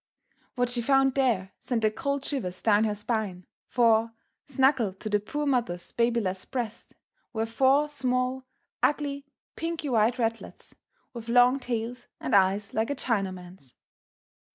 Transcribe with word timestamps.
What 0.55 0.71
she 0.71 0.81
found 0.81 1.13
there 1.13 1.51
sent 1.59 1.83
the 1.83 1.91
cold 1.91 2.25
shivers 2.25 2.63
down 2.63 2.85
her 2.85 2.95
spine, 2.95 3.45
for, 3.67 4.13
snuggled 4.47 4.99
to 5.01 5.11
the 5.11 5.19
poor 5.19 5.45
mother's 5.45 5.91
babyless 5.91 6.43
breasts, 6.43 6.95
were 7.33 7.45
four 7.45 7.87
small, 7.87 8.43
ugly, 8.81 9.27
pinky 9.55 9.89
white 9.89 10.17
ratlets, 10.17 10.73
with 11.13 11.29
long 11.29 11.59
tails 11.59 12.07
and 12.19 12.35
eyes 12.35 12.73
like 12.73 12.89
a 12.89 12.95
Chinaman's. 12.95 13.75